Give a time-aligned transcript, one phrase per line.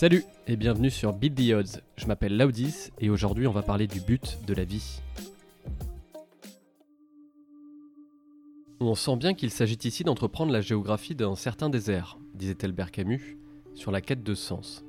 [0.00, 1.82] Salut et bienvenue sur Beat the Odds.
[1.98, 5.02] Je m'appelle Laudis et aujourd'hui on va parler du but de la vie.
[8.80, 13.36] On sent bien qu'il s'agit ici d'entreprendre la géographie d'un certain désert, disait Albert Camus,
[13.74, 14.86] sur la quête de sens.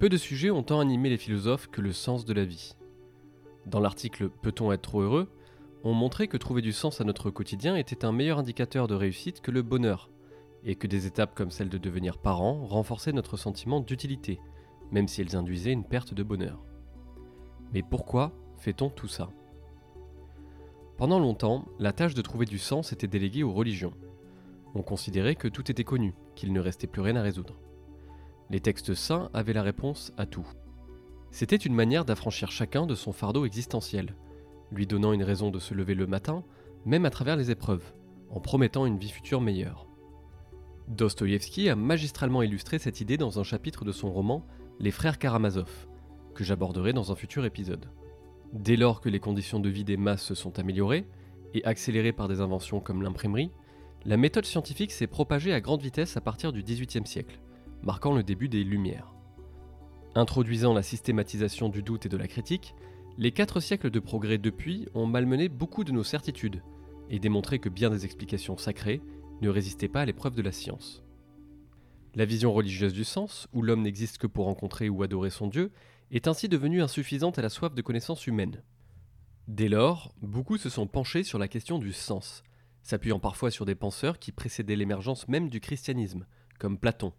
[0.00, 2.74] Peu de sujets ont tant animé les philosophes que le sens de la vie.
[3.66, 5.28] Dans l'article Peut-on être trop heureux
[5.84, 9.40] on montrait que trouver du sens à notre quotidien était un meilleur indicateur de réussite
[9.40, 10.10] que le bonheur,
[10.64, 14.40] et que des étapes comme celle de devenir parent renforçaient notre sentiment d'utilité,
[14.90, 16.62] même si elles induisaient une perte de bonheur.
[17.72, 19.30] Mais pourquoi fait-on tout ça?
[20.98, 23.94] Pendant longtemps, la tâche de trouver du sens était déléguée aux religions.
[24.74, 27.58] On considérait que tout était connu, qu'il ne restait plus rien à résoudre.
[28.50, 30.46] Les textes saints avaient la réponse à tout.
[31.30, 34.14] C'était une manière d'affranchir chacun de son fardeau existentiel,
[34.70, 36.44] lui donnant une raison de se lever le matin,
[36.84, 37.94] même à travers les épreuves,
[38.30, 39.86] en promettant une vie future meilleure.
[40.88, 44.46] Dostoïevski a magistralement illustré cette idée dans un chapitre de son roman
[44.80, 45.70] Les Frères Karamazov,
[46.34, 47.88] que j'aborderai dans un futur épisode.
[48.52, 51.06] Dès lors que les conditions de vie des masses se sont améliorées,
[51.54, 53.50] et accélérées par des inventions comme l'imprimerie,
[54.04, 57.40] la méthode scientifique s'est propagée à grande vitesse à partir du XVIIIe siècle,
[57.82, 59.14] marquant le début des Lumières.
[60.14, 62.74] Introduisant la systématisation du doute et de la critique,
[63.18, 66.62] les quatre siècles de progrès depuis ont malmené beaucoup de nos certitudes,
[67.10, 69.02] et démontré que bien des explications sacrées
[69.42, 71.02] ne résistait pas à l'épreuve de la science.
[72.14, 75.72] La vision religieuse du sens, où l'homme n'existe que pour rencontrer ou adorer son Dieu,
[76.10, 78.62] est ainsi devenue insuffisante à la soif de connaissances humaines.
[79.48, 82.44] Dès lors, beaucoup se sont penchés sur la question du sens,
[82.82, 86.24] s'appuyant parfois sur des penseurs qui précédaient l'émergence même du christianisme,
[86.60, 87.12] comme Platon.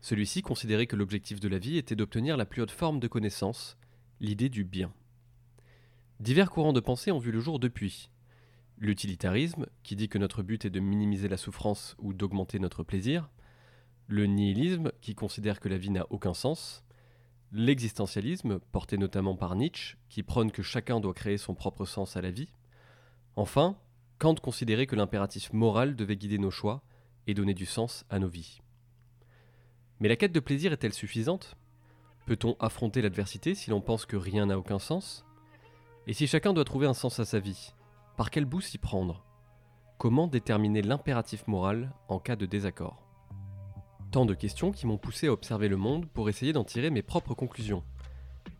[0.00, 3.76] Celui-ci considérait que l'objectif de la vie était d'obtenir la plus haute forme de connaissance,
[4.20, 4.92] l'idée du bien.
[6.20, 8.10] Divers courants de pensée ont vu le jour depuis,
[8.78, 13.30] l'utilitarisme, qui dit que notre but est de minimiser la souffrance ou d'augmenter notre plaisir,
[14.06, 16.84] le nihilisme, qui considère que la vie n'a aucun sens,
[17.52, 22.20] l'existentialisme, porté notamment par Nietzsche, qui prône que chacun doit créer son propre sens à
[22.20, 22.52] la vie,
[23.36, 23.76] enfin,
[24.18, 26.82] Kant considérait que l'impératif moral devait guider nos choix
[27.26, 28.60] et donner du sens à nos vies.
[30.00, 31.56] Mais la quête de plaisir est-elle suffisante?
[32.26, 35.24] Peut-on affronter l'adversité si l'on pense que rien n'a aucun sens?
[36.06, 37.74] Et si chacun doit trouver un sens à sa vie,
[38.16, 39.24] par quel bout s'y prendre?
[39.98, 43.02] Comment déterminer l'impératif moral en cas de désaccord?
[44.12, 47.02] Tant de questions qui m'ont poussé à observer le monde pour essayer d'en tirer mes
[47.02, 47.82] propres conclusions.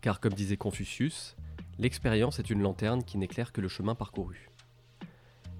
[0.01, 1.37] Car comme disait Confucius,
[1.79, 4.51] l'expérience est une lanterne qui n'éclaire que le chemin parcouru.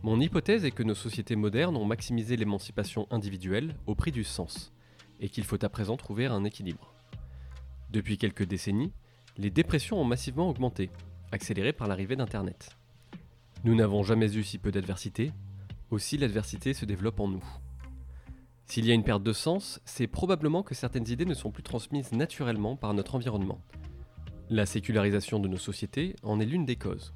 [0.03, 4.73] Mon hypothèse est que nos sociétés modernes ont maximisé l'émancipation individuelle au prix du sens,
[5.21, 6.93] et qu'il faut à présent trouver un équilibre.
[7.91, 8.91] Depuis quelques décennies,
[9.37, 10.89] les dépressions ont massivement augmenté,
[11.31, 12.75] accélérées par l'arrivée d'Internet.
[13.65, 15.31] Nous n'avons jamais eu si peu d'adversité,
[15.89, 17.43] aussi l'adversité se développe en nous.
[18.67, 21.63] S'il y a une perte de sens, c'est probablement que certaines idées ne sont plus
[21.63, 23.59] transmises naturellement par notre environnement.
[24.51, 27.11] La sécularisation de nos sociétés en est l'une des causes.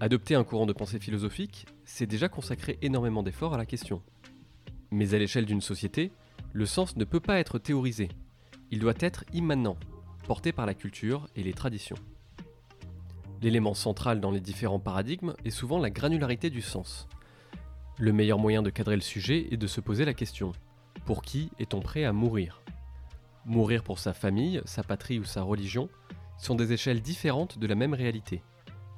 [0.00, 4.02] Adopter un courant de pensée philosophique, c'est déjà consacrer énormément d'efforts à la question.
[4.90, 6.12] Mais à l'échelle d'une société,
[6.52, 8.10] le sens ne peut pas être théorisé.
[8.70, 9.78] Il doit être immanent,
[10.26, 11.96] porté par la culture et les traditions.
[13.40, 17.06] L'élément central dans les différents paradigmes est souvent la granularité du sens.
[17.96, 20.52] Le meilleur moyen de cadrer le sujet est de se poser la question
[21.06, 22.62] pour qui est-on prêt à mourir?
[23.46, 25.88] Mourir pour sa famille, sa patrie ou sa religion
[26.36, 28.42] sont des échelles différentes de la même réalité.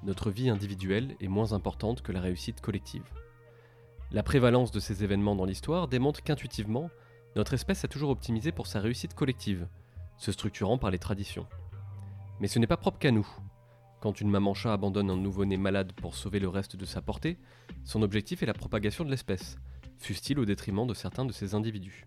[0.03, 3.05] Notre vie individuelle est moins importante que la réussite collective.
[4.11, 6.91] La prévalence de ces événements dans l'histoire démontre qu'intuitivement,
[7.37, 9.69] notre espèce a toujours optimisé pour sa réussite collective,
[10.17, 11.47] se structurant par les traditions.
[12.41, 13.29] Mais ce n'est pas propre qu'à nous.
[14.01, 17.39] Quand une maman chat abandonne un nouveau-né malade pour sauver le reste de sa portée,
[17.85, 19.59] son objectif est la propagation de l'espèce,
[19.99, 22.07] fût-il au détriment de certains de ces individus.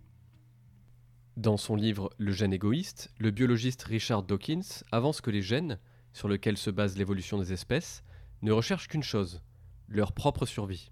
[1.38, 5.80] Dans son livre Le gène égoïste, le biologiste Richard Dawkins avance que les gènes,
[6.14, 8.03] sur lesquels se base l'évolution des espèces,
[8.42, 9.44] ne recherchent qu'une chose,
[9.88, 10.92] leur propre survie.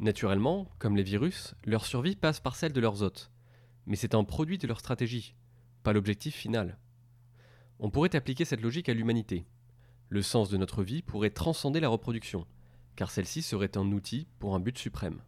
[0.00, 3.30] Naturellement, comme les virus, leur survie passe par celle de leurs hôtes,
[3.86, 5.36] mais c'est un produit de leur stratégie,
[5.84, 6.76] pas l'objectif final.
[7.78, 9.46] On pourrait appliquer cette logique à l'humanité,
[10.12, 12.46] le sens de notre vie pourrait transcender la reproduction,
[12.96, 15.22] car celle-ci serait un outil pour un but suprême.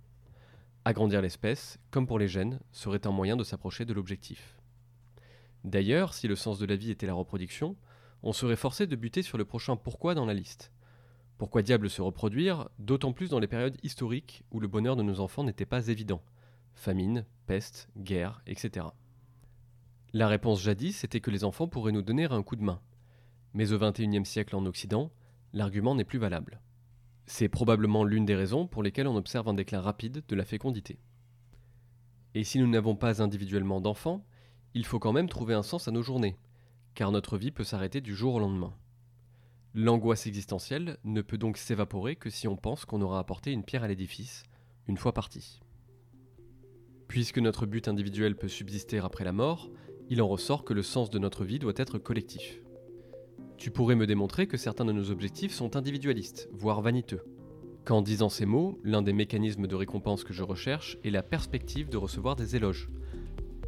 [0.84, 4.58] Agrandir l'espèce, comme pour les gènes, serait un moyen de s'approcher de l'objectif.
[5.64, 7.76] D'ailleurs, si le sens de la vie était la reproduction,
[8.22, 10.70] on serait forcé de buter sur le prochain pourquoi dans la liste.
[11.38, 15.19] Pourquoi diable se reproduire, d'autant plus dans les périodes historiques où le bonheur de nos
[15.20, 16.20] enfants n'était pas évident
[16.75, 18.88] famine, peste, guerre, etc.
[20.12, 22.82] La réponse jadis était que les enfants pourraient nous donner un coup de main,
[23.54, 25.10] mais au XXIe siècle en Occident,
[25.52, 26.60] l'argument n'est plus valable.
[27.26, 30.98] C'est probablement l'une des raisons pour lesquelles on observe un déclin rapide de la fécondité.
[32.34, 34.26] Et si nous n'avons pas individuellement d'enfants,
[34.74, 36.36] il faut quand même trouver un sens à nos journées,
[36.94, 38.74] car notre vie peut s'arrêter du jour au lendemain.
[39.72, 43.84] L'angoisse existentielle ne peut donc s'évaporer que si on pense qu'on aura apporté une pierre
[43.84, 44.42] à l'édifice,
[44.86, 45.60] une fois parti.
[47.08, 49.70] Puisque notre but individuel peut subsister après la mort,
[50.10, 52.60] il en ressort que le sens de notre vie doit être collectif.
[53.64, 57.22] Tu pourrais me démontrer que certains de nos objectifs sont individualistes, voire vaniteux.
[57.87, 61.88] Qu'en disant ces mots, l'un des mécanismes de récompense que je recherche est la perspective
[61.88, 62.90] de recevoir des éloges.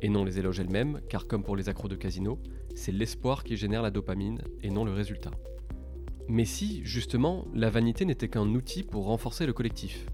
[0.02, 2.38] Et non les éloges elles-mêmes, car comme pour les accros de casino,
[2.74, 5.30] c'est l'espoir qui génère la dopamine et non le résultat.
[6.28, 10.04] Mais si, justement, la vanité n'était qu'un outil pour renforcer le collectif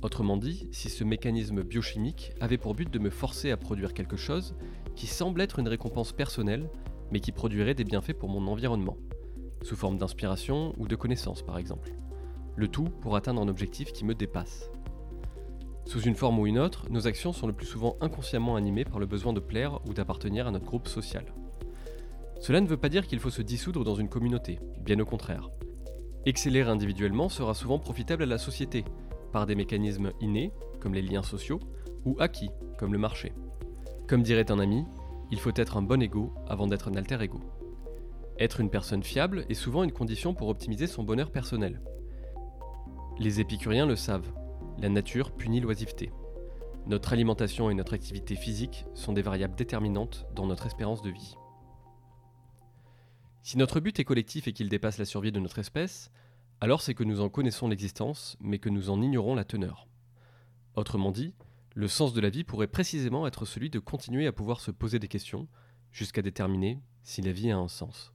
[0.00, 4.16] Autrement dit, si ce mécanisme biochimique avait pour but de me forcer à produire quelque
[4.16, 4.54] chose
[4.96, 6.70] qui semble être une récompense personnelle,
[7.12, 8.96] mais qui produirait des bienfaits pour mon environnement,
[9.62, 11.92] sous forme d'inspiration ou de connaissance par exemple.
[12.56, 14.70] Le tout pour atteindre un objectif qui me dépasse.
[15.84, 18.98] Sous une forme ou une autre, nos actions sont le plus souvent inconsciemment animées par
[18.98, 21.24] le besoin de plaire ou d'appartenir à notre groupe social.
[22.40, 25.50] Cela ne veut pas dire qu'il faut se dissoudre dans une communauté, bien au contraire.
[26.24, 28.84] Exceller individuellement sera souvent profitable à la société,
[29.32, 31.60] par des mécanismes innés, comme les liens sociaux,
[32.04, 33.32] ou acquis, comme le marché.
[34.08, 34.84] Comme dirait un ami,
[35.32, 37.40] il faut être un bon ego avant d'être un alter ego.
[38.38, 41.80] Être une personne fiable est souvent une condition pour optimiser son bonheur personnel.
[43.18, 44.30] Les épicuriens le savent,
[44.78, 46.12] la nature punit l'oisiveté.
[46.86, 51.34] Notre alimentation et notre activité physique sont des variables déterminantes dans notre espérance de vie.
[53.42, 56.10] Si notre but est collectif et qu'il dépasse la survie de notre espèce,
[56.60, 59.88] alors c'est que nous en connaissons l'existence, mais que nous en ignorons la teneur.
[60.74, 61.32] Autrement dit,
[61.74, 64.98] le sens de la vie pourrait précisément être celui de continuer à pouvoir se poser
[64.98, 65.48] des questions,
[65.90, 68.12] jusqu'à déterminer si la vie a un sens.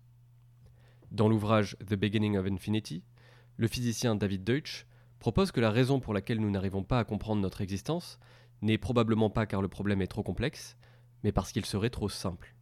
[1.12, 3.04] Dans l'ouvrage The Beginning of Infinity,
[3.56, 4.86] le physicien David Deutsch
[5.20, 8.20] propose que la raison pour laquelle nous n'arrivons pas à comprendre notre existence
[8.62, 10.78] n'est probablement pas car le problème est trop complexe,
[11.24, 12.56] mais parce qu'il serait trop simple.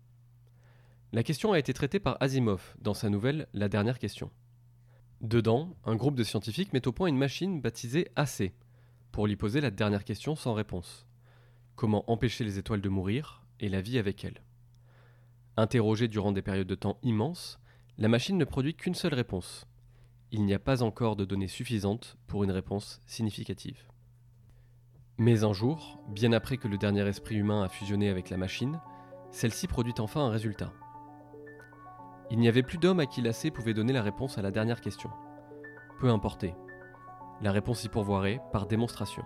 [1.11, 4.31] La question a été traitée par Asimov dans sa nouvelle La dernière question.
[5.21, 8.51] Dedans, un groupe de scientifiques met au point une machine baptisée AC,
[9.15, 11.07] pour lui poser la dernière question sans réponse.
[11.77, 14.43] Comment empêcher les étoiles de mourir et la vie avec elles?
[15.55, 17.57] Interrogée durant des périodes de temps immenses,
[17.97, 19.67] la machine ne produit qu'une seule réponse.
[20.31, 23.87] Il n'y a pas encore de données suffisantes pour une réponse significative.
[25.17, 28.81] Mais un jour, bien après que le dernier esprit humain a fusionné avec la machine,
[29.31, 30.73] celle-ci produit enfin un résultat.
[32.31, 34.81] Il n'y avait plus d'homme à qui l'AC pouvait donner la réponse à la dernière
[34.81, 35.09] question.
[36.01, 36.53] Peu importait.
[37.41, 39.23] La réponse y pourvoirait par démonstration.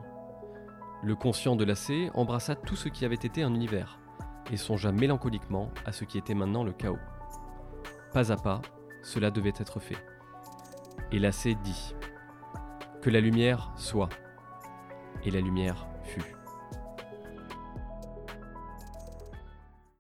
[1.04, 4.00] Le conscient de l'AC embrassa tout ce qui avait été un univers
[4.52, 6.98] et songea mélancoliquement à ce qui était maintenant le chaos.
[8.14, 8.62] Pas à pas,
[9.04, 9.98] cela devait être fait.
[11.12, 11.96] Et l'AC dit
[13.02, 14.10] Que la lumière soit.
[15.24, 15.88] Et la lumière